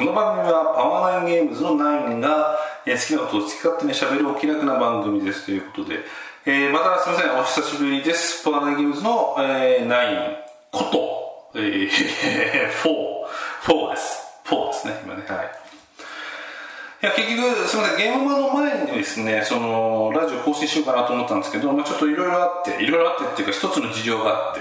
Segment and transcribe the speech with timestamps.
[0.00, 5.98] この番組はパワーナインゲームズのナインが、えー、好きなことを好き勝手にしゃべるお気楽な番組ですということで、
[6.46, 7.38] えー、またすみません。
[7.38, 8.42] お久しぶりです。
[8.42, 10.36] パワーナインゲームズの、えー、ナイン
[10.72, 10.84] こ
[11.52, 11.90] と、えー、
[12.80, 12.90] 4
[13.68, 14.24] 4です。
[14.46, 15.24] 4ですね今ね。
[15.28, 15.50] はい。
[17.02, 17.98] いや結局すみません。
[17.98, 24.60] ゲームマの前にですねそのラジオ更新しようかなと思ったんですけど、まあ、ちょっといろいろあっていろいろあってっていうか一つの事情があって、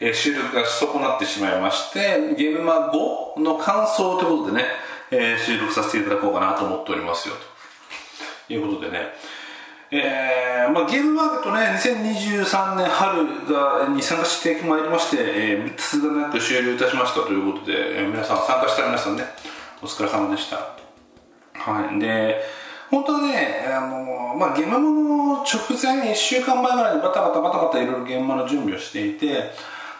[0.00, 4.64] えー、収録がし損なってしまいましてゲームマ5の感想ということでね、
[5.10, 7.50] えー、収録させていただこうかなと思っておりますよと。
[8.52, 9.08] いうことでね。
[9.92, 19.24] えーまあ、ゲームマーケットね2023年春がに参加してまいりまして、えー、3つがなく終了いたしましたということで、えー、皆さん参加した皆さんね
[19.82, 20.58] お疲れ様でした。
[21.54, 22.40] はい、で
[22.90, 29.50] 本当はね、あのまあ、現場の直前1週間前ぐらいにバタバタバタバタいろいろ現場の準備をしていて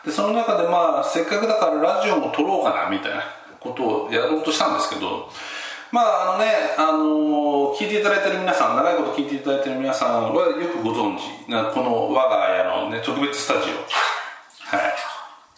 [0.05, 3.23] でその中で、まあ、せっかくだからラジオも撮ろうかなみたいな
[3.59, 5.29] ことをやろうとしたんですけど
[5.93, 6.47] まああのね、
[6.79, 14.77] あの聞いていただいてる皆さん長いこと聞いていただいてる皆さんはよくご存知なこの我が家の、ね、特別スタジオ。
[14.77, 14.95] はい。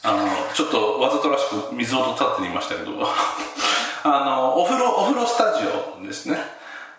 [0.05, 2.93] あのちょっとわざとらしく水音立ってみましたけど。
[4.05, 6.39] あのお風呂お風呂スタジオですね。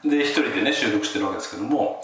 [0.06, 2.02] で一人でね収録してるわけですけども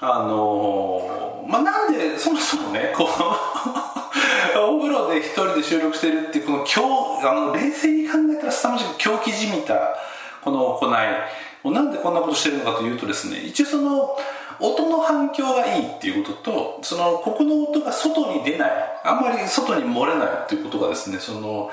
[0.00, 3.97] あのまあなんでそもそもねこう
[4.58, 9.96] お風呂で一人で収録してるっていうこの今日あの冷静に考えたら凄まじく狂気じみた
[10.42, 11.48] この行い。
[11.64, 14.16] なんでこんなことしてるのかというとですね一応その
[14.60, 18.70] 音の反響がいいっていうこととそのここの音が外に出ない
[19.04, 21.70] あんまり外に漏れないっていうことがですねその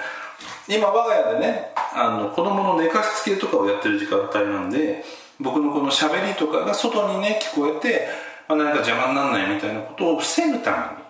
[0.68, 5.04] 今我が家でねあの子供の寝かしつけとかをやってる時間帯なんで
[5.40, 8.08] 僕のこの喋りとかが外にね聞こえて、
[8.48, 11.05] まあ、何か邪魔にならないみたいなことを防ぐために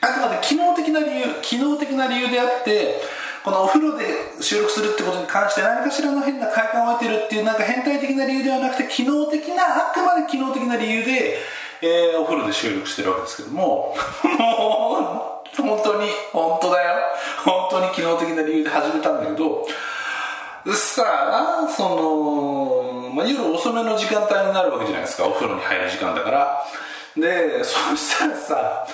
[0.00, 3.00] あくまで機能的な理由機能的な理由であって
[3.44, 4.04] このお風呂で
[4.40, 11.38] 収録するってことに関して何かしらの変な快感を得てるっていうなんか変態的な理由ではなくて機能的なあくまで機能的な理由で、
[11.82, 13.36] えー、お風呂で収録してるわけです。
[13.38, 16.96] けどももう本当に本当だよ。
[17.44, 19.66] 本当に機能的な理由で始めたんだけど
[20.74, 21.02] さ
[21.64, 25.26] あその、まあ、夜遅めの時間帯になるわけじゃないですか。
[25.26, 26.62] お風呂に入る時間だから。
[27.16, 28.86] でそしたらさ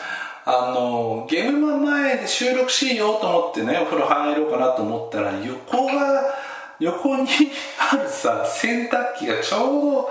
[0.48, 6.22] あのゲームマ前で収録しようと思ってねお風呂入ろうかなと思ったら横が
[6.78, 7.26] 横に
[7.92, 10.10] あるさ洗濯機がちょうど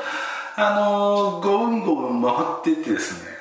[0.58, 3.36] あのゴンゴン回っててですね。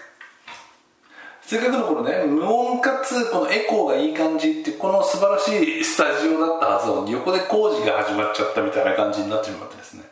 [1.43, 5.49] せっかくのこのね無音かつこのエコーがいい感じってこの素晴らし
[5.81, 10.05] いスタジオだったはずなのに横で工事が始まっちゃったみたいな感じになってしまってですね。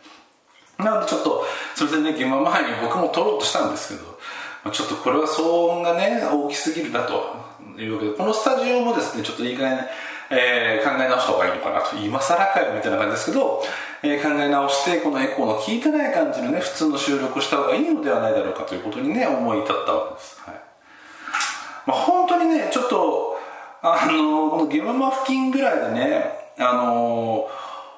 [0.79, 1.45] なのでちょっと
[1.75, 4.19] すいませんね現場前に僕も撮ろうとしたんですけど、
[4.71, 7.53] ちょっとこれは騒音がね大きすぎるなと。
[7.79, 9.79] いうわけでこのスタジオもですねちょっといい加減
[10.35, 11.95] えー、考え直した方がいいのかなと。
[11.97, 13.63] 今更かよみたいな感じですけど、
[14.03, 20.55] えー、考え直してこのエコーの効いてない感じのね普通の収録した方がいいのではないだろうかということにね思い至ったわけです、はい。
[21.87, 23.37] まあ、本当にねちょっと
[23.83, 27.47] あのこのゲームマ付近ぐらいでねあの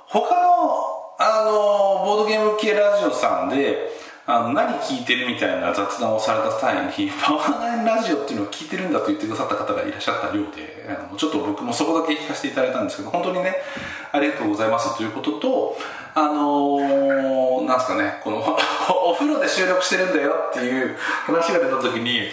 [0.09, 3.91] 他のあのボードゲーム系ラジオさんで
[4.27, 13.57] あの何聞いてるみたいな雑談をされた際にパワーナインラジオっていうのを聞いてるんだと言ってくださった方がいらっしゃったようであのちょっと僕もそこだけ聞かせていただいたんですけど本当にね
[14.13, 15.77] ありがとうございますということと
[16.15, 18.39] あのー、なんすかねこの
[19.07, 20.97] お風呂で収録してるんだよっていう
[21.27, 22.31] 話が出た時に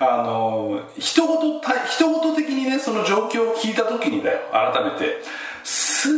[0.00, 5.22] あのー人事人事的にねその状況を聞いた時にだよ改めて。
[5.64, 6.12] すっ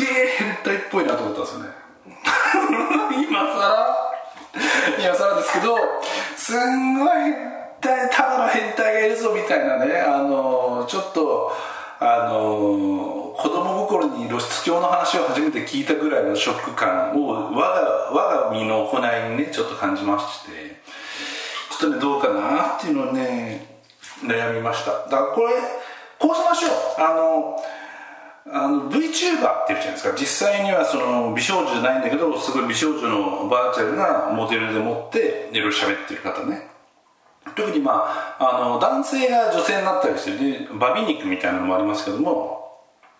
[0.00, 1.68] げえ変態っぽいなと思ったんですよね。
[3.22, 4.11] 今 更
[4.54, 5.76] 今更ですけど
[6.36, 7.08] すんごい
[7.80, 11.52] ただの変態がいるぞみたいなねあのちょっと
[11.98, 20.80] あの子供心に露出狂の話を初めて聞いたぐらいのショック感を我が我が身の行いにねちょっと感じまして
[21.78, 23.66] ちょっとねどうかなっていうのをね
[24.22, 25.52] 悩みましただからこれ
[26.18, 27.56] こうしましょうあの
[28.50, 30.16] あの VTuber って言うじゃないですか。
[30.18, 36.72] 実際にはその美少女じゃないんだけどすごい美少女のバーチャルなモデルでもっていろいろ喋ってる方ね。
[37.56, 42.62] 特にまああの男性が女性になったりしてでバビ肉みたいなのもありますけども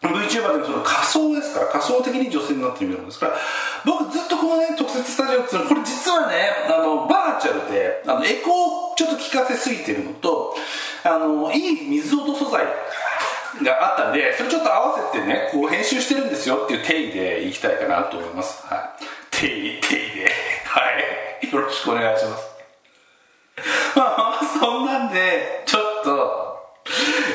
[0.00, 3.34] VTuber でその仮想ですから仮想的に女性になってみるんですから
[3.84, 6.34] 僕ずっとこのね特設スタジオっていうのこれ実はね
[6.68, 10.54] あのバーチャルであのエコーちょっと効かせすぎてるのと
[11.04, 12.64] あのいい水音素材
[13.62, 18.66] があったんでそれちょっと合わせてねこう編集してるんですよっていう定義でいきたいかなと思います。
[18.66, 19.04] はい。
[19.30, 20.30] 定義定義で。
[20.64, 20.80] は
[21.42, 21.54] い。
[21.54, 22.52] よろしくお願いします。
[23.94, 26.42] まあそんなんでちょっと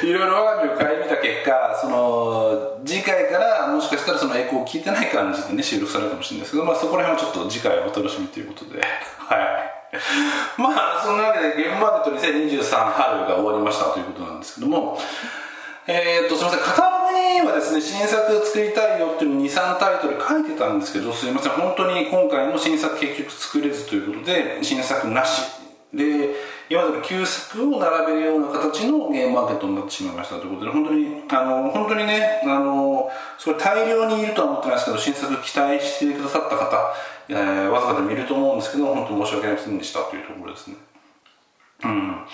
[0.03, 8.81] いろいろ我が身を顧みた結果その次回からもしかしたらそのエコーを聞いてない感じでね収録されるかもしれないですけど、まあ、そこら辺はちょっと次回お楽しみということで。
[8.81, 9.77] はい。
[10.57, 14.97] まあそんなわけでゲームマーケット2023春が終わりましたということなんですけども
[15.87, 16.59] えー、っとすみません。
[16.63, 21.53] カタログにはですね新作作りたいよっていうの23タイトル書いてたんですけどすみません。
[21.53, 25.43] 本当に今回の新作結局作れずということで新作なし。
[25.93, 26.35] で
[26.69, 33.09] 今までの旧作を並べるような形のゲームマーケットになってしまいましたということで本当にあの本当にねあの
[33.39, 36.93] すごい大量にいるとは思ってないですけど新作期待してくださった方、
[37.29, 40.75] えー、わざわざ見ると思うんですけど本当申し訳ありませんでしたというところですね。
[41.83, 42.25] うん。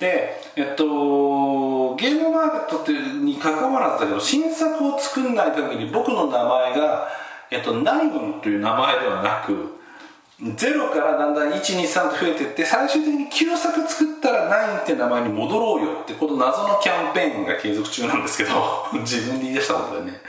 [0.00, 7.08] でえっとゲームマーケットに関わらずだけど新作を作んない限り僕の名前が
[7.50, 9.76] えっと、ナインという名前ではなく
[10.40, 18.50] 0からだんだん123と増えていって最終的に9作作ったら9って名前に戻ろうよってこの謎のキャンペーンが継続中なんですけど
[19.00, 20.20] 自分で言い出したことでね。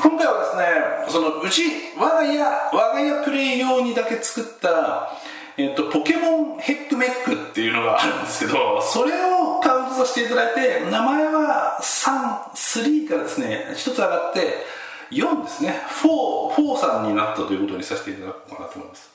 [0.00, 0.64] 今回はですね
[1.08, 1.62] そのうち
[1.98, 5.10] 我が家我が家プレイ用にだけ作った
[5.58, 14.64] えっと、ポケモンヘックメックっていうのがあるんですけどそれをカウントさせていただいて名前は33からですね1つ上がって
[15.10, 19.10] 4ですね4、4さんになったということにさせていただこうかなと思います。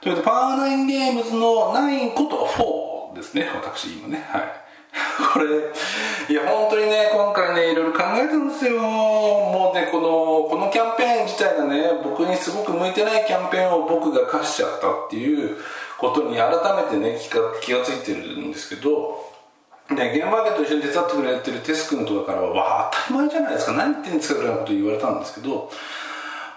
[0.00, 2.46] ということで、パワーナインゲームズの9こと
[3.12, 4.24] 4ですね、私今ね。
[4.28, 4.59] はい。
[5.32, 5.46] これ、
[6.28, 8.80] いや、本当にね、今回ね、いろいろ考えたんですよ。
[8.80, 15.56] もうね、この、このキャンペーン自体がね、僕にすごく向いてないキャンペーンを僕が課しちゃったっていう
[15.98, 19.30] ことに改めてね、気が気がついてるんですけど、
[19.96, 25.70] でゲームマーケット一緒に手伝ってくれてるテス君とかからはわあ当たり前じゃないですか何言ってんですかぐらいのこと言われたんですけど、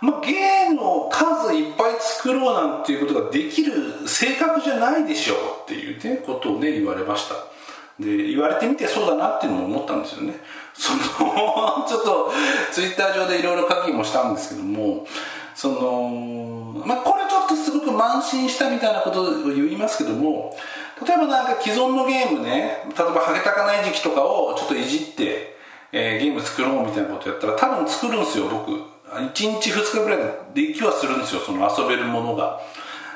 [0.02, 7.36] まあ、ゲームの数いっぱい作ろうなんていうことができる性格じゃないでしょうっていうねことをね言われました
[8.00, 10.40] で言われてみてそうだなっていうのも思ったんですよね。
[10.74, 11.00] その
[11.88, 12.32] ちょっと
[12.72, 15.06] ツイッター上でいろいろ書きもしたんですけども
[15.54, 20.56] そのまあこれちょっとすごく慢心したみたいなことを言いますけども
[21.06, 25.56] 例えばなんか既存のゲームね例えばハゲタカない時期とかをちょっといじって、
[25.92, 28.72] えー、ゲーム作ろうみたいなことやったら多分作るんですよ僕。
[29.14, 30.18] 1日2日ぐらい
[30.56, 32.60] でできはするんですよその遊べるものが。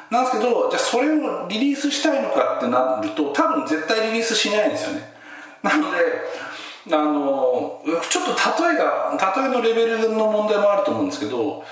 [0.10, 5.14] なんですけどじゃあそれをリリースしたいのかってなると多分絶対リリースしないんですよね。
[5.64, 5.98] なので
[6.90, 11.64] あのちょっと例えが例えのレベルの問題もあると思うんですけど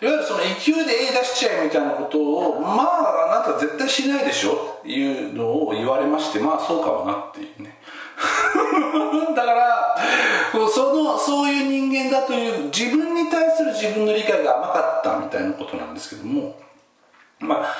[0.00, 7.76] いわゆるその勢いで A 出しちゃえみたいなことをまああなた絶対しないでしょっていうのを言われましてまあそうかもなっていうね。
[9.36, 9.96] だから
[10.52, 16.54] そのそういう人間だという自分に対する自分の理解が甘かったみたいなことなんですけども
[17.42, 17.74] まあ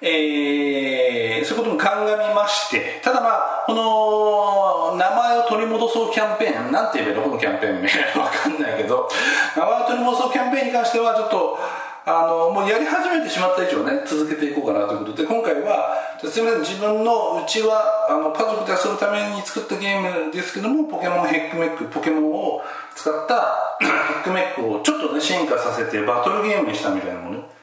[0.00, 7.88] えー、そういうことも鑑みましてただまあこの名前を取り戻そうキャンペーンなんて言えばいいのこのキャンペーン名
[8.20, 9.08] わかんないけど
[9.56, 11.58] 名前を取り戻そうキャンペーンに関してはちょっと
[12.06, 15.94] あのもうやり始めてしまった以上ね続けていこうかなということで今回は
[16.24, 22.62] すみません自分のうちはあの家族で遊ぶために作ったゲームですけどもポケモンヘックメックポケモンを
[22.94, 27.57] 使った ヘックメックをちょっとね進化させてバトルゲームにしたみたいなもの。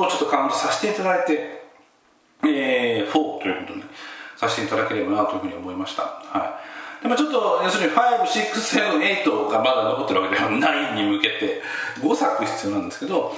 [0.00, 1.56] をちょっとカウントさせていただいて
[2.44, 3.84] えー、4ということで、
[4.36, 6.02] させていただければなというふうに思いました。
[6.02, 6.60] は
[7.00, 7.02] い。
[7.02, 11.62] でもちょっと、要するに5、6、7、8がまだ残ってるわけではないに向けて、
[12.00, 13.32] 5作必要なんですけど、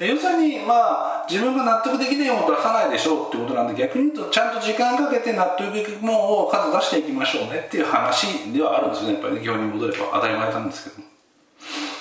[0.00, 9.14] 要するに、まあ、自分が納得できないものを出さないでしょうってことなんで、逆に言うと、ちゃんと時間かけて納得いくものを数出していきましょうねっていう話ではあるんですよね。
[9.14, 11.09] やっぱりね、基本に戻れば当たり前なんですけど。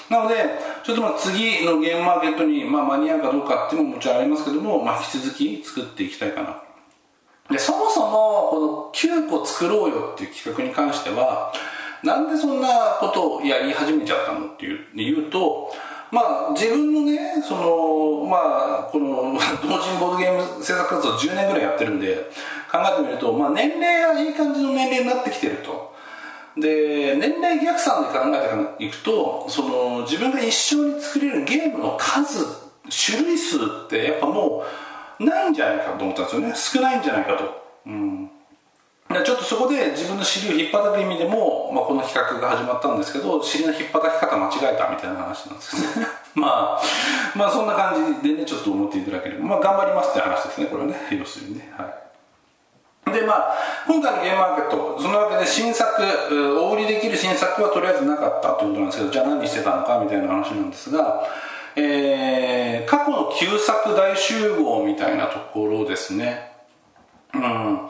[0.09, 0.35] なので、
[0.83, 6.61] ちょっとまあ次のゲームマーケットにまあ間に合うかどうかっていうのももちろんありますけども、まあ、引き続き作っていきたいかな。
[7.51, 11.53] で、そもそもこの9個作ろうよっていう企画に関しては、
[12.03, 15.71] なんでそんなことをやり始めちゃったのっていう言うと、
[16.11, 22.31] まあ自分のね、その、まあこの 同人ボードゲーム制作活動10年ぐらいやってるんで、
[22.71, 25.88] 考えてみると、まあ年齢がいい感じの年齢になってきてると。
[26.57, 32.45] で年齢逆算で考えていくとその自分が一生に作れるゲームの数
[32.89, 34.63] 種類数ってやっぱも
[35.19, 36.53] うないんじゃないかと思ったんですよね。
[36.55, 38.29] 少ないんじゃないかと、うん、
[39.09, 46.07] ちょっとそこで自分の尻を引っ張く意味でも、まあ、この企画が始まったんですけど尻の引っ張き方間違えたみたいな話なんですよね。
[46.35, 46.81] まあ
[47.35, 49.45] まあそんな感じでねちょっと思っていただければ。
[49.45, 50.95] まあ頑張りますって話ですねこれはね。
[51.11, 51.73] 要するにね。
[51.77, 52.08] はい。
[53.05, 53.55] でまあ、
[53.87, 56.03] 今回のゲームマーケット、そのわけで新作、
[56.61, 61.23] お売りできる新作はとりあえずなかったということなんですけど、じゃあ何してたのかみたいな話なんですが、
[61.75, 66.51] えー、過去の旧作大集合みたいなところですね。
[67.33, 67.89] うん。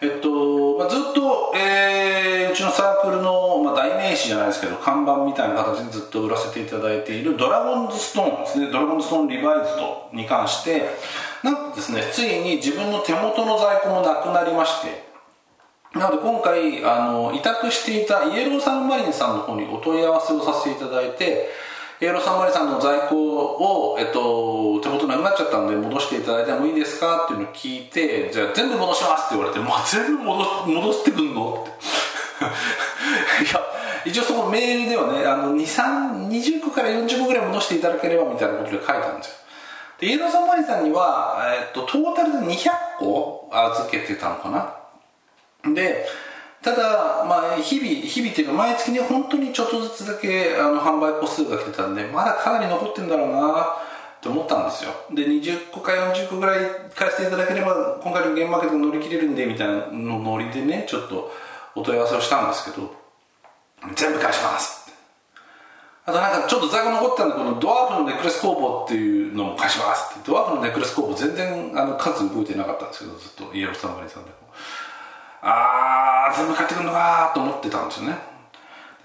[0.00, 8.70] えっと、まあ、ずっと、えー、うちのサークルの、まあ、代名詞じゃないですけど看板みたいな形でずっと売らせていただいているドラゴンズストーンですね。
[8.70, 10.90] ドラゴンズストーンリバイズドに関して
[11.42, 15.06] なんとですねついに自分の手元の在庫もなくなりまして。
[15.94, 21.48] なので今回あの委託していたイエローサンマリンさんの方にお問い合わせをさせていただいて
[21.98, 27.24] エローサンマリさんの在庫を、えっと、手元なくなっちゃったんで戻していただいてもいいですか？
[27.24, 31.64] っていうのを聞いてじゃあ全部戻しますって言われて、まあ、全部戻戻してくんの？
[31.64, 31.70] って。
[33.44, 33.60] いや
[34.04, 39.32] 一応そのメールではねあの20個から40個ぐらい戻していただければみたいなことで書いたんですよ。
[39.98, 45.74] でイエローサンマリさんには、えっと、トータルで200個預けてたのかな？
[45.74, 46.06] で
[46.66, 54.90] ただ、まあ、日々日々っていうか毎月に本当にちょっとずつだけあの販売個数が来てたんでまだかなり残ってんだろうなって思ったんですよ。
[55.14, 61.30] で20個か40個ぐらい返していただければ今回のゲームマーケット乗り切れるんでみたいなのノリでねちょっと
[61.76, 62.92] お問い合わせをしたんですけど
[63.94, 64.92] 全部返します。
[66.04, 70.28] あとなんかちょっと在庫残ったんでこのドワーフのネックレス工房っていうのも返しますって。
[70.28, 74.36] ドワーフのネックレス工房全然あの数動いてなかったんですけどずっとイエローサンマリーさんでも。
[75.48, 78.18] あー全部帰ってくるのかと思ってたんですよね。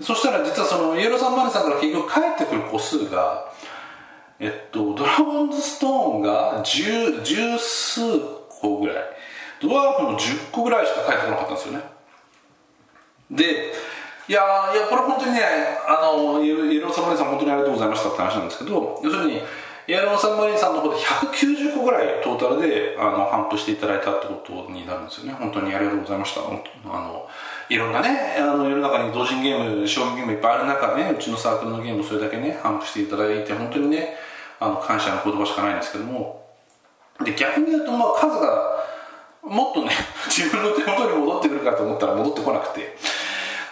[0.01, 3.45] そしたら実はそのイエローサンマリさんから結局帰ってくる個数が
[4.39, 8.01] えっとドラゴンズストーンが十十数
[8.49, 8.97] 個ぐらい。
[9.61, 11.83] ドワーフの10個ぐらいしか帰ってこなかったんですよね。
[13.29, 13.73] で
[14.27, 14.41] いや
[14.73, 15.41] いやこれ本当にね
[15.87, 19.41] あのイエローサンマリさん本当にありがとうございましたって話なんですけど要するに
[19.87, 25.33] イエローサンマリンさんの方で190個ぐらいトータルであの頒布していただいたってことになるんですよね。
[25.33, 26.41] 本当にありがとうございました。
[26.41, 27.27] あの
[27.69, 34.15] いろんなねあの世の中に同人ゲーム将棋ゲームいっぱいある中ねうちのサークルのゲームそれだけね頒布していただいて本当にね
[34.59, 36.41] あの感謝の言葉しかないんですけども。
[37.23, 38.83] で逆に言うとまあ数が
[39.43, 39.91] もっとね
[40.27, 42.97] 自分の手元に戻ってくるかと思ったら戻ってこなくて。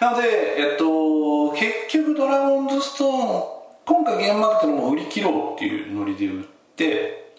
[0.00, 3.59] なので、えっと、結局ドラゴンズストーン
[3.90, 6.44] 今回ゲームマーケットでも売り切ろうっていうノリで売っ
[6.76, 7.34] て、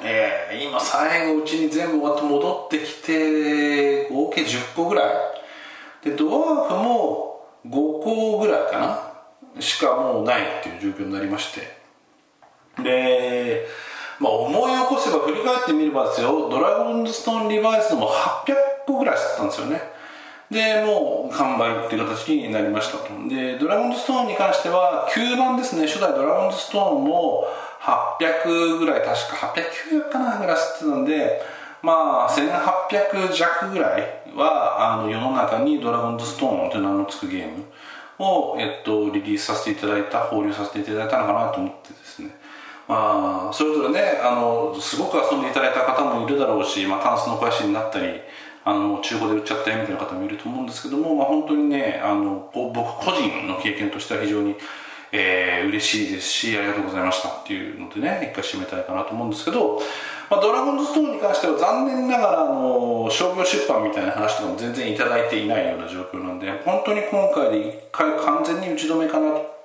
[0.00, 5.14] えー、今最後うちに全部終わって戻ってきて合計10個ぐらい。
[6.04, 7.70] でドワーフも5
[8.04, 8.78] 個ぐらいか
[9.56, 9.60] な。
[9.60, 11.62] しかもうないっていう状況になりまして。
[12.80, 13.66] で
[14.20, 16.48] まあ思い起こせば振り返ってみればですよ。
[16.48, 18.54] ドラゴンズストーンリバイスでも800
[18.86, 19.99] 個ぐらい吸ったんですよね。
[20.50, 23.28] でもう完売っていう形になりましたと。
[23.28, 25.86] でドラゴンズストーンに関しては9番ですね。
[25.86, 27.46] 初代ドラゴンズストーンも
[27.80, 31.42] 800ぐらい確か809かなぐらい吸ってたんで
[31.82, 34.02] まあ1800弱ぐらい
[34.34, 37.64] はあの世の中にドラゴンズストーンという名の付くゲーム
[38.18, 42.30] を、えっと、リリースさせていただいた放流させていただいたのかなと思ってですね。
[42.86, 48.20] まあそれぞれねあのすごく遊んでいただいた方もいるだろうし、まあ、タンスの肥やしになったり
[48.64, 54.54] あの中古で売っちゃったよみたいな方もいると思うんですけども、まあ、本当にねあの僕個人の経験としては非常に、
[55.12, 59.80] えー、嬉しいですしありがとうございましたっていうのでね一回締めたいかなと思うんですけど、
[60.30, 69.60] まあ、ドラゴンズストーンに関しては残念ながらあの商業出版みたいな話とかも全然いただいていないような状況なんで本当に今回で一回完全に打ち止めかなと。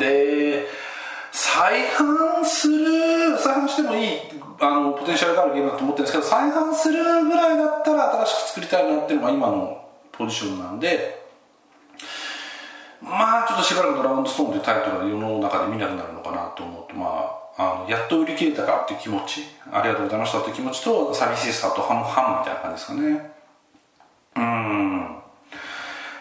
[0.00, 0.66] で
[1.38, 4.18] 再販する再販してもいい
[4.58, 11.26] あのポテンシャルがあるゲームだと思ってるんですけど再販するぐらいだったら新しく作りたいなっていうのが今のポジションなんで
[13.02, 23.35] まあちょっとしばらく「ドラゴンズストーン」というタイトルは世の中で見なくなるのかなと思うとまああのやっと売り切れたかっていう気持ちありがとうございましたっていう気持ちと寂しさと半々みたいな感じですかね。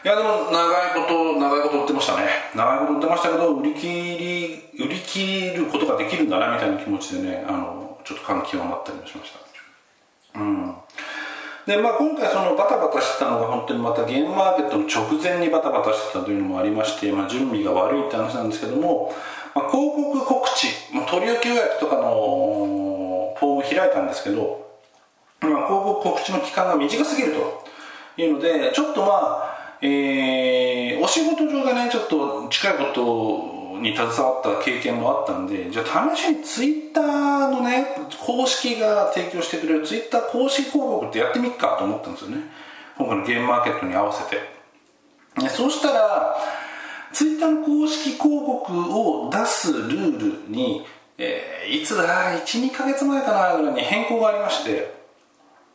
[0.05, 2.29] いやでも長いこと長いこと売ってましたね。
[2.53, 10.39] 長いこと売ってましたけど売り切り売り切ることができるんだなみたいな気持ちでねあのちょっと感極まったりもしました。
[10.39, 10.75] うん。
[11.65, 19.11] でまあ今回そのバタバタしてたのが本当にまたゲームマーケットの直前にバタバタしてたというのもありまして、まあ、準備が悪いって話なんですけども、
[19.55, 24.69] まあ、広告告知、まあ、取り置き予約とかのフォームを開いたんですけど、
[25.41, 29.54] まあ、広告告知の期間が短すぎるというのでちょっとまあ
[29.85, 37.85] えー、お仕事上でねちょっと近いことに携わった経験もあったんでじゃあ試しにツイッターのね
[38.19, 42.37] 公式が提供してくれるツイッター公式広告ってやってみっかと思ったんですよね。
[42.97, 44.55] 今回のゲームマーケットに合わせて。
[45.49, 46.35] そうしたら
[47.11, 50.85] ツイッターの公式広告を出すルールに、
[51.17, 54.95] えー、いつだ12か月前かなぐらいに変更がありまして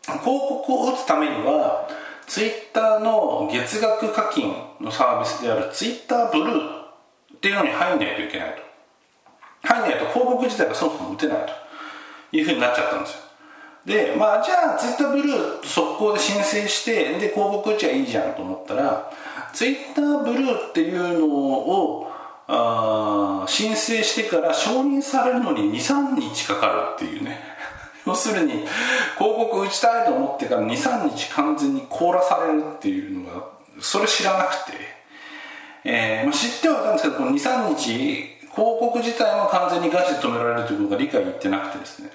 [0.02, 1.86] 広告を打つためには
[2.30, 6.80] ツイッターの月額課金のサービスであるツイッターブルー
[7.34, 8.62] っていうのに入んないといけないと。
[9.66, 11.38] 入んないと広告自体がそもそも打てない
[12.30, 13.18] というふうになっちゃったんですよ。
[13.84, 19.10] でまあじゃあツイッターブルー速攻で申請してで広告打ちゃいいじゃんと思ったら
[19.52, 22.12] ツイッターブルーっていうのを
[22.46, 27.40] あ申請してから承認されるのに23日かかるっていうね。
[28.06, 28.66] 要するに広
[29.18, 33.42] 告打ちたいと思ってから23日完全に凍らされるっていうのが
[33.80, 34.72] それ知らなくて、
[35.84, 42.10] えーまあ、知ってはいたんですけどこの23日広告自体も完全にガチで止められるということが理解いってなくてですね。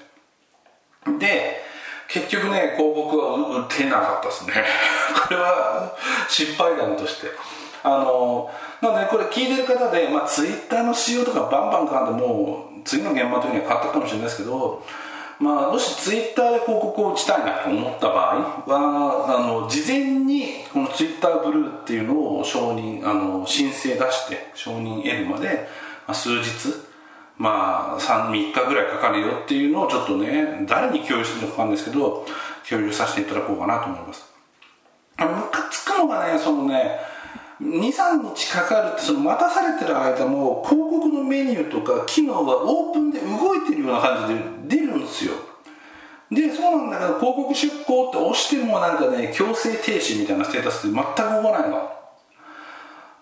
[1.18, 1.64] で
[2.08, 4.52] 結局ね広告は打てなかったですね。
[5.28, 5.96] これは
[6.28, 7.28] 失敗談として。
[7.82, 8.50] あの
[8.82, 14.84] なのでこれ聞いてる方で、まあ、ツイッターの仕様とかバンバン変わってもう次の現場の時には変わったかもしれないですけど
[15.38, 18.14] まあ、もしツイッターで広告を打ちたいなと思った場
[18.66, 25.68] 合はあの事前にこのツイッターブルーっていうのを承認あの申請出して承認得るまで、
[26.06, 26.72] まあ、数日
[27.36, 32.24] まあ 3, 3日ぐらいかかるよっていうのをちょっとね誰に共有するのか分かるんですけど
[32.68, 34.24] 共有させていただこうかなと思います。
[35.18, 36.98] ムカつくのがねそのね
[37.60, 45.32] 23日かかるってその待たされてる間も広告のメニューとか機能がオープンで動いてるような感じで出るんですよ。
[46.30, 51.90] でそうなんだけど広告出稿って押してもなんかね強制停止みたいなステータスで全く動かないの。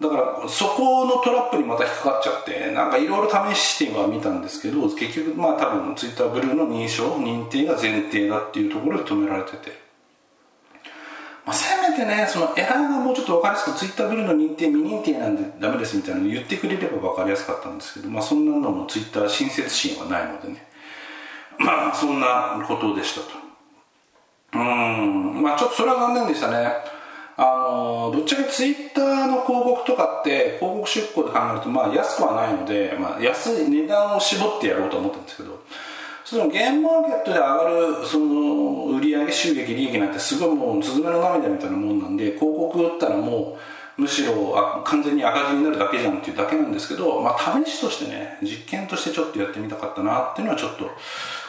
[0.00, 9.83] だからそこのトラップにまた引っかかっちゃってなんかいろいろ試しては見たんですけど結局まあ多分ツイッターブルーの認証認定が前提だっていうところで止められてて。
[11.46, 20.66] まあ、せめてねそのエラーがもうちょっと分かりやすくツイッターブルーの認定未認定なんでダメですみたいなの言ってくれれば分かりやすかったんですけど、まあ、そんなのもツイッター親切心はないのでね。
[21.58, 23.26] まあそんなことでしたと。
[24.54, 25.42] うん。
[25.42, 26.72] まあちょっとそれは残念でしたね。
[27.36, 35.60] あのぶっちゃけツイッターの広告とかって広告出稿で考えるとまあ安くはないので、まあ、安い値段を絞ってやろうと思ったんですけど
[36.24, 37.64] そのゲームマーケットで上が
[38.00, 43.58] るその売上収益利益なんてすごいもうスズメの涙みたいなもんなんで広告打ったらも
[43.98, 50.90] うむしろあ完全に赤字になるだけじゃんっていうだけなんですけど、まあ、試しとしてね実験としてちょっとやってみたかったなっていうのはちょっと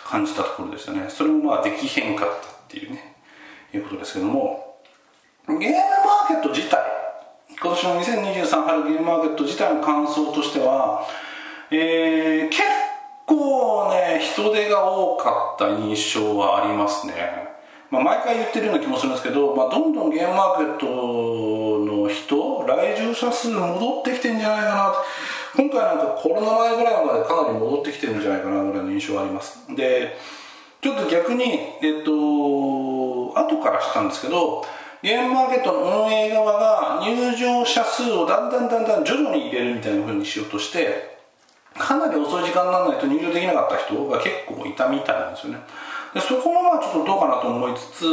[0.05, 1.05] 感じたところでしたね。
[1.09, 3.15] それもまあできへんかったっていうね
[3.73, 4.77] いうことですけども
[5.47, 6.79] ゲームマーケット自体
[7.59, 11.07] 今年の2023春ゲームマーケット自体の感想としては、
[11.71, 12.61] えー、結
[13.25, 17.13] 構ね人手が多かった印象はありますね、
[17.89, 24.93] まあ、毎回言ってるような気もするんですけど、まあ、どんどんゲームマーケットの人来場者数戻ってきてんじゃないかな。
[25.55, 29.59] 今回なんかコロナ前ぐらいまでかなり戻ってきてるんじゃないかなぐらいの印象はあります。
[29.73, 30.17] で
[30.81, 32.11] ちょっと逆にえっと
[33.39, 34.65] 後から知ったんですけど
[35.01, 41.14] ゲームマーケットの運営側が入場者数をだんだんだんだん徐々に入れるみたいな風にしようとして
[41.77, 45.59] かなり遅い時間にならないと入場できなかった人が結構いたみたいなんですよね。
[46.13, 48.05] でそこもまあちょっとどうかなと思いつつ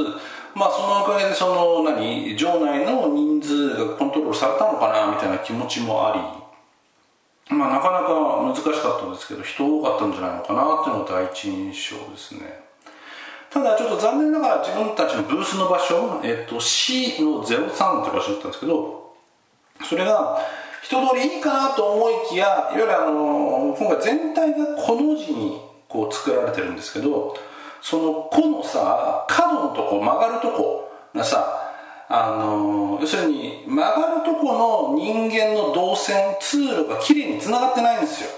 [0.55, 6.43] まあそのおかげでその何場内の人数がコントロールされたのかなみたいな気持ちもあ
[7.49, 12.63] りまあなかなか難しかったんですけど人多かったんじゃないのかなっていうのが第一印象ですね。
[13.51, 19.15] ただちょっと残念ながら自分たちのブースの場所、えっと、C の03って場所だったんですけど
[19.85, 20.39] それが
[20.83, 27.37] 人通りいいかなと思いきやいわゆるあの今回全体がこの字にこう作られてるんですけど
[27.81, 31.71] その「こ」のさ角のとこ曲がるとこがさ
[32.09, 38.31] あの要するに曲がるとこの人間の動線通路がきれいにつながってないんですよ。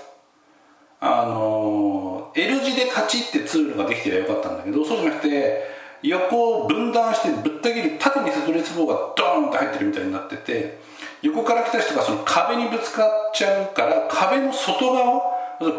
[1.00, 5.62] あの L 字でカチッて通路ができてりゃよかったんだけどそうじゃなくて
[6.02, 10.78] 横を分断してぶった切り縦に設立棒がドーンと入ってるみたいになってて
[11.24, 15.22] 横から来た人がその壁にぶつかっちゃうから壁の外側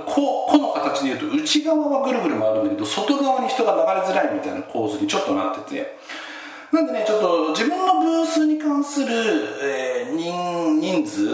[0.06, 5.98] ここの形でいうと内側はぐるぐる回るんだけど外側に人が流れづらいみたいな構図にちょっとなってて
[6.72, 9.08] なんでねちょっと自分のブースに関する、
[9.62, 11.30] えー、人人数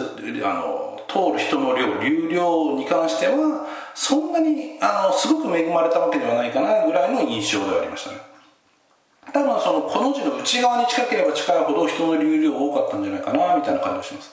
[0.45, 8.30] あの通る人の量流量に関してはそんなにあのすごく恵まれたわけではないかなぐらいの印象ではありましたね。
[9.33, 14.31] 多分そのこの字の内側に近ければ近いほど人の流量多かったんじゃないかなみたいな感じがします。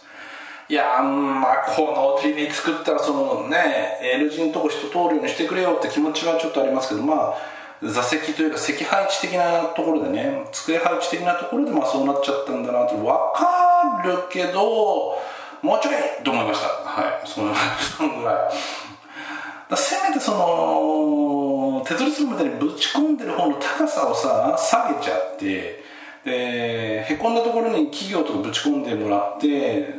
[0.70, 7.34] いやまあこの字に作ったらそのね L 字のとこ人通るようにしてくれよって気持ちはちょっとありますけどまあ
[7.82, 15.16] 座席というか席配置的なところでね机配置的なところでまあそうなっちゃったんだなって分かるけど
[15.62, 16.68] もうちょいと思いました。
[16.68, 19.76] はいそのそのぐらい。
[19.76, 21.47] せめてその
[21.86, 25.82] テトリスみたいにぶち込んでる方の高さをさ下げちゃって
[26.24, 29.94] でへこんだところに企業とかぶち込んでもらって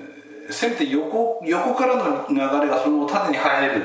[0.52, 3.82] せめて横横からの流れがその縦に入れる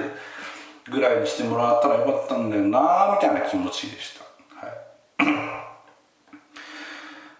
[0.90, 4.24] ぐらいにしてもらったらよかったんだよなみたいな気持ちでした、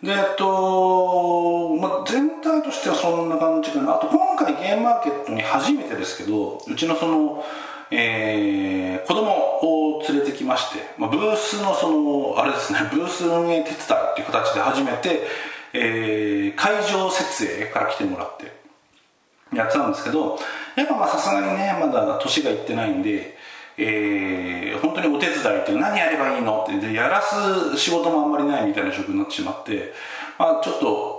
[0.03, 3.97] でえっと、まあ、全体としてはそんな感じかな。
[3.97, 7.45] あと今回ゲームマーケットに初めてですけどうちのその
[7.90, 15.27] えー、子供を連れてきまして、まあ、ブースのそのあれですね ブース運営手伝いっていう形で初めて、
[15.73, 18.53] えー、会場設営から来てもらって
[19.55, 20.38] やってたんですけど
[20.77, 23.35] やっぱさすがにねまだ年がいってないんで
[23.77, 29.92] えー、本当にお手伝いって何やればいいのってでやらす仕事もあんまりないみたいな職になってしまって、
[30.38, 31.13] まあ、ちょっと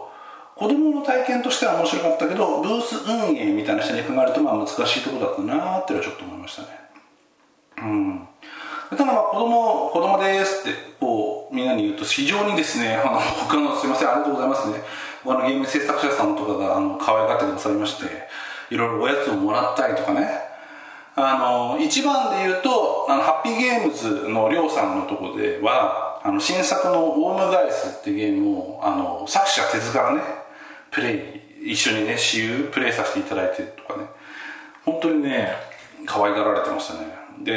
[0.56, 6.68] 子供の体験としては面白かったけどブース運営みたいな視点で考えるとまあ難しいところだったなーってのはちょっと思いましたね。
[7.78, 8.28] うん。
[8.90, 14.82] ただまあ子供子供ですってこうみんなに言うと非常にですねあの他のすいませんありがとうございますね。
[15.26, 18.06] 他のゲーム制作者さんとかがあの可愛がってくださいまして
[18.74, 20.56] いろいろおやつをもらったりとかね。
[21.18, 30.45] あの一番で言うとあのハッピーゲームズのりょうさんのとこではあの新作の「オウムガイス」っていうゲームをあの作者手塚がね
[30.96, 34.08] プレイ一緒にね私有プレイさせていただいてとかね。
[34.86, 35.50] 本当にね
[36.06, 37.00] 可愛がられてましたね。
[37.44, 37.52] で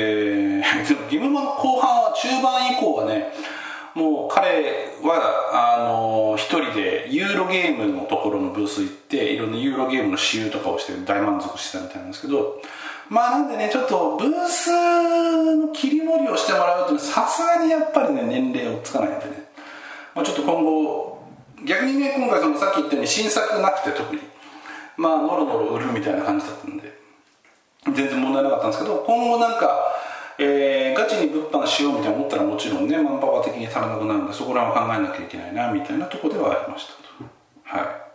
[1.09, 3.33] ゲームマの後半は中盤以降はね
[3.95, 12.61] もう彼はあの一人でユーロゲームのところのブース行っていろんなユーロゲームの私有とかをして大満足してたみたいなんですけど
[13.09, 14.71] まあなんでねちょっとブース
[15.57, 19.49] の切り盛りをしてもらうとさすがにやっぱりね年齢をつかないんでね、
[20.15, 21.08] まあ、ちょっと今後
[21.65, 24.23] 逆にね今回そのさっき言ったように新作なくて特に。
[24.97, 26.99] まあノロノロ売るみたいな感じだったんで。
[27.85, 29.89] 全然問題なかったんですけど今後なんか
[30.41, 36.99] えー、ガチに物販しようみたいな思ったらもちろんねマンパワー的に足らなくなるんでそこら辺は考えなきゃいけないなみたいなとこではありましたと。
[37.65, 38.09] はい。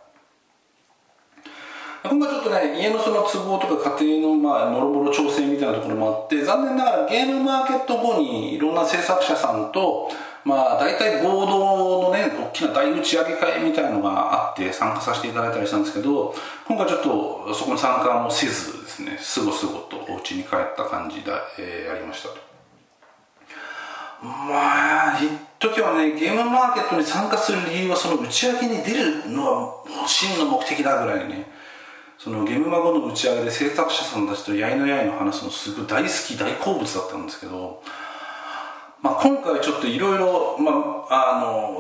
[2.08, 10.10] 今回ちょっとね家のその都合とか家庭のまあもろもろ調整みたいなところもあって残念ながらゲームマーケット後にいろんな制作者さんと
[10.46, 16.36] まあ大体合同のね大きな大打ち上げ会みたいのがあって参加させていただいたりしたんですけど
[16.68, 22.36] 今回ちょっとそこに参加もせずですねすごすごとお家に帰った感じで、えー、やりましたと。
[24.22, 25.30] まあ一
[25.60, 31.52] 時はねゲームマーケットに参加する理由はその打ち上げに出るのは真の目的だぐらいね。
[32.24, 37.84] そのゲームマゴの打ち上げで制作者さんたちとやいのやいの話すのすごい大好き大好物だったんですけど、
[39.04, 40.58] まあ、今回ちょっといろいろ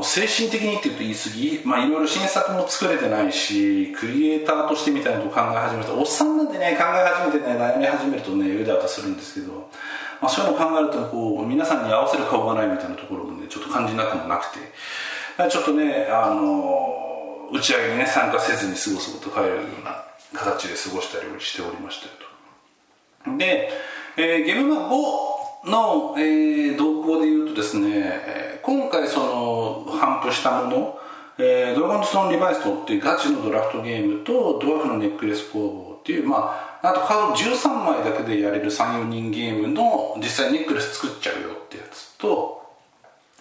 [0.03, 5.93] 精神的にって言うと言い過ぎまあいろいろ新作も作れてないしクリエイターとしてみたいなことを考え始めた。
[5.93, 9.69] おっさんなんでね考え始めてね悩み始めるとねうだうだするんですけど、
[10.21, 14.59] まあ、そういうのを考えるとこう皆さんに合わせる顔がないみたいなところもねちょっと感じなくもなくて。
[15.49, 22.11] ちょっとねあの打ち上げにね参加せずにすごすごと帰るような形で過ごしたりしておりましたよ
[23.31, 23.37] と。
[23.37, 23.69] で、
[24.17, 25.32] えー、ゲームマン5
[25.65, 30.99] の、えー、動向でいうとですね今回その頒布したもの
[31.35, 42.61] えー、ドラゴンズストーンリバイストっていうガチのドラフトゲームとドワーフのネックレス工房っていうまああとカード13枚だけでやれる3、4人ゲームの実際ネックレス作っちゃうよってやつと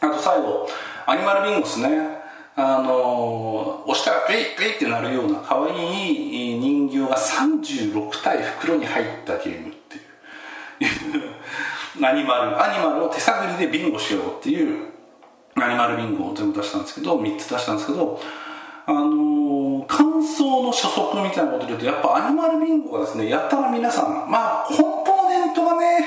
[0.00, 0.66] あと最後
[1.06, 2.22] アニマルビンゴスね。
[2.54, 11.22] あの押したらペイペイってなるような可愛い人形が36体袋に入ったゲームっていう。
[12.00, 14.86] アニマルアニマルを手探りでビンゴしようっていう
[15.56, 18.20] アニマルビンゴを全部出したんですけど3つ出したんですけど
[18.86, 26.04] あの感想の初速みたいなことで言うとやっぱアニマルビンゴがですねやったら皆さんまあコンポーネントがね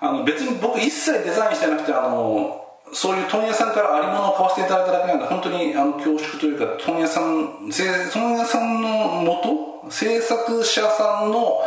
[0.00, 8.88] あの別に僕一切デザインしてなくてあのそういう問屋さんからありものを買わせていただいただけなんで本当にあの恐縮というか問屋さん問屋さんの
[9.22, 9.42] も
[9.84, 11.60] と制作者さんの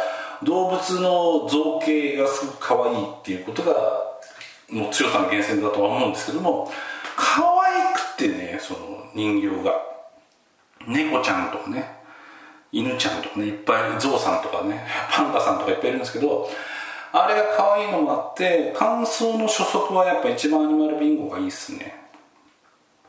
[0.43, 3.73] 動物の造形がすごく可愛いっていうことが
[4.69, 6.71] もう強さの源泉だとは思うんですけども
[7.15, 8.79] 可愛くてねその
[9.13, 9.91] 人形が。
[10.87, 11.85] 猫ちゃんとかね
[12.71, 16.47] 犬ちゃんとかねいっぱいゾウさんとかねパンダさんとかいっぱいいるんですけど
[17.11, 21.99] あれが可愛いのもあって感想の初速はやっぱ一番アニマルビンゴがいいっすね。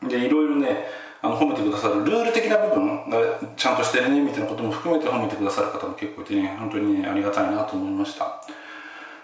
[0.01, 0.85] でいろいろね
[1.23, 3.17] あの褒めてくださるルール的な部分が
[3.55, 8.43] ちゃんとしてるねみたいなことも含めて褒めてくださる方も結構いてね本当にねありがたいなと思いました。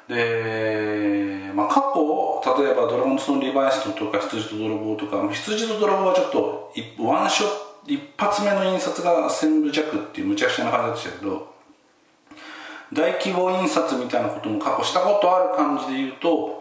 [0.07, 7.47] で、まあ、過去例えば「ドラゴンズのリバイスト」とか「羊と泥棒」とか「羊と泥棒」はちょっとワンショ
[7.85, 11.53] 一発目の印刷が1000部弱っていうむちゃくちゃな感じでしたけど
[12.93, 16.58] 大規模印刷みたいなことも過去したことある感じで言うと、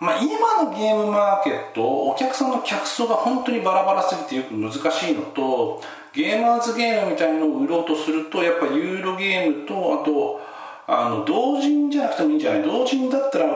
[0.00, 5.82] まあ、今のゲームマーケットお客さんの客層が本当にバラバラすぎてよく難しいのと
[6.14, 10.40] ゲーマーズゲームみたいのを売ろうとするとやっぱユーロゲームとあと
[10.86, 12.62] あの同人じゃなくてもいいんじゃない？
[12.62, 13.46] 同人だったら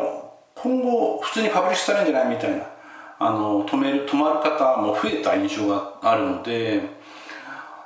[0.54, 2.34] 今後普通にパブリッシュされるんじゃない？
[2.36, 2.64] みたいな。
[3.18, 6.82] あの止める止まる方も増えた印象があるので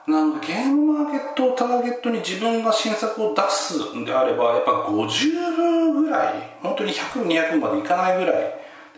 [0.07, 8.55] なのでゲームマーケットをターゲットに自分が新作を出すんであればやっぱ50部ぐらい本当に100200までいかないぐらい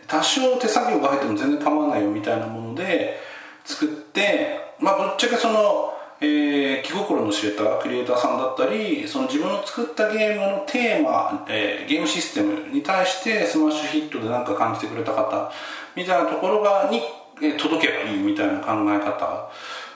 [0.07, 3.17] 多少手作業が入っても全然構わないよみたいなもので
[3.63, 15.51] 作ってまあぶっちゃけその、えー、気心の知れたクリエイターさんだったりその自分の作ったゲームのテーマ、えー、ゲームシステムに対してスマッシュヒットで何か感じてくれた方
[15.95, 17.01] みたいなところがに、
[17.41, 19.49] え届けばいいみたいな考え方。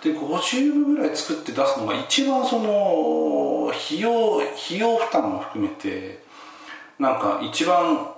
[0.04, 6.25] で50ぐらい作って出すのが一番その費用費用負担も含めて
[7.00, 8.12] なんか一番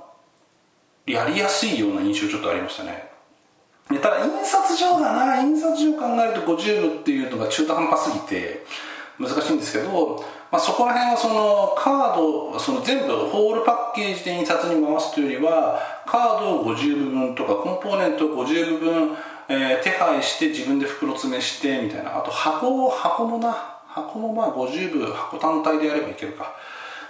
[1.06, 3.10] やりやすいような印象ちょっとありましたね。
[4.02, 5.42] ただ印刷上だな。
[5.42, 8.66] 印刷上考えると50部っていうのが中途半端すぎて
[9.18, 19.18] 難しいんですけど、まあ、そこら辺はそのカードその全部ホールパッケージで印刷に回すというよりはカードを50部分とかコンポーネントを50部分
[19.50, 22.18] えー、手配して自分で袋詰めしてみたいな。
[22.18, 23.74] あと箱を箱もな。
[23.88, 26.54] 箱もまあ50部箱単体でやればいけるか。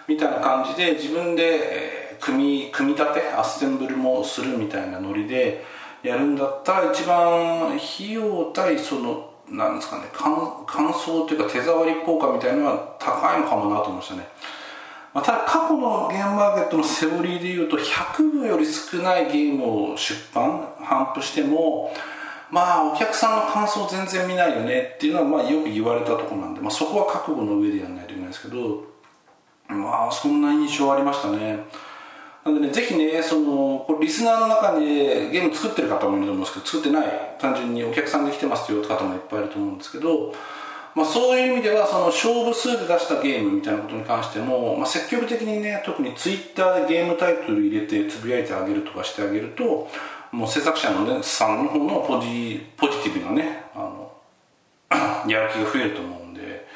[0.08, 5.64] みたいな感じで自分で、組み組み立てアッセンブルもするみたいなノリで
[6.04, 14.28] やるんだったら一番費用対そのなんですかね乾乾燥というか手触り効果みたいなのは高いのかもなと思いましたね、
[15.14, 21.94] まあ、ただ過去のゲームマーケットのセオリーでいうと100部より少ないゲームを出版頒布しても
[22.52, 28.97] まあお客さんの感想全然見ないよねっていうのはまあよく言われたところなんで、まあ、そこは覚悟の上でやらないといけないですけど
[29.68, 31.66] まあそんな印象ありましたね。
[32.44, 34.86] なんでねぜひねそのこれリスナーの中に
[35.32, 40.34] ゲーム作ってる方もいると思うんですけど作ってない単純にお客さんで来てますよって方もいっぱいいると思うんですけど
[40.98, 49.88] まあ、そういう意味ではその勝負数で出したゲームみたいなことに関しても、まあ、積極的にね特にツイッターでゲームタイトル入れてつぶやいてあげるとかしてあげると
[50.32, 54.12] もう制作者の、ね、さんの方のポジポジティブなねあの
[55.30, 56.68] やる気が増えると思うんで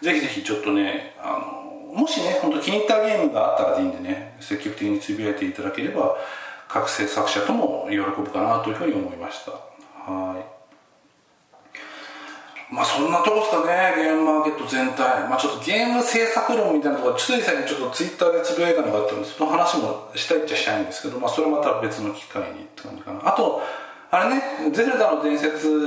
[0.00, 1.61] ぜひぜひちょっとねあの
[1.92, 6.16] もしね本当気に入ったゲームがあったらでいいんでね積極的につぶやいていただければ
[6.68, 10.52] 各制作者とも喜ぶかなというふうに思いましたはい
[12.72, 15.28] まあそんなとこですかね、ゲームマーケット全体。
[15.28, 23.28] まあちょっとゲーム制作論みたいなところ、つい最近ちょっとツイッターでつぶやいたのがあったのです、その話もしたいっちゃしたいんですけど、まあそれまた別の機会にって感じかな。
[23.28, 23.60] あと、
[24.10, 25.86] あれね、ゼルダの伝説、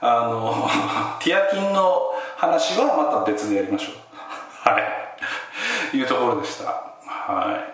[0.00, 0.68] あの、
[1.22, 4.68] ティアキンの話はまた別でやりましょう。
[4.68, 4.95] はい。
[5.96, 6.64] いうところでした。
[7.04, 7.64] は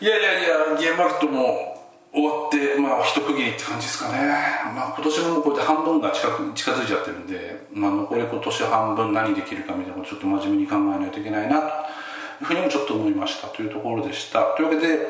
[0.00, 0.04] い。
[0.04, 1.70] いやいやいや、ゲームマーケットも、
[2.12, 4.18] 終わってまあ一区切りって感じですかね、
[4.74, 11.70] まあ、今年もこうやって半分が近く近づいちゃってるんで、まあ、残り今年半分何できるかみたいなことちょっと真面目に考えないといけないなとい
[12.42, 15.06] うふうにもちょっと思いましたというところでしたというわけで、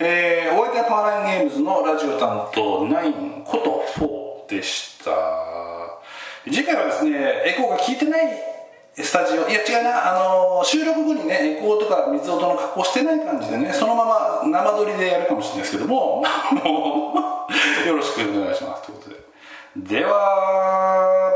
[0.00, 3.84] えー、お相手はパワーラインゲームズのラジオ担当9こ
[4.48, 5.12] と4でした
[6.44, 7.16] 次回はですね
[7.46, 8.49] エコーが効いてない
[8.94, 9.48] スタジオ。
[9.48, 10.10] いや違うな。
[10.10, 16.22] あの収録後にねエコーとか水音の加工してない感じでねそのまま生撮りでやるかもしれないですけども
[16.64, 17.14] も
[17.84, 18.82] うよろしくお願いします。
[18.82, 19.20] ということで。
[19.76, 21.29] では